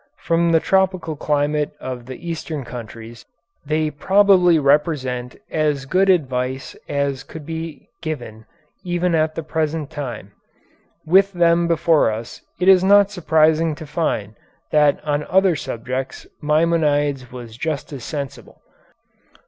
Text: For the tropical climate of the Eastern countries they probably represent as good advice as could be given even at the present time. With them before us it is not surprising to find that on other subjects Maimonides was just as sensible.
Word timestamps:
For 0.17 0.49
the 0.51 0.59
tropical 0.59 1.15
climate 1.15 1.73
of 1.79 2.07
the 2.07 2.15
Eastern 2.27 2.63
countries 2.65 3.23
they 3.63 3.91
probably 3.91 4.57
represent 4.57 5.35
as 5.51 5.85
good 5.85 6.09
advice 6.09 6.75
as 6.89 7.21
could 7.21 7.45
be 7.45 7.87
given 8.01 8.47
even 8.83 9.13
at 9.13 9.35
the 9.35 9.43
present 9.43 9.91
time. 9.91 10.31
With 11.05 11.33
them 11.33 11.67
before 11.67 12.09
us 12.09 12.41
it 12.59 12.67
is 12.67 12.83
not 12.83 13.11
surprising 13.11 13.75
to 13.75 13.85
find 13.85 14.33
that 14.71 14.99
on 15.05 15.23
other 15.25 15.55
subjects 15.55 16.25
Maimonides 16.41 17.31
was 17.31 17.55
just 17.55 17.93
as 17.93 18.03
sensible. 18.03 18.59